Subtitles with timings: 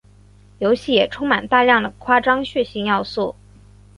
[0.57, 3.35] 游戏也充满大量的夸张血腥要素。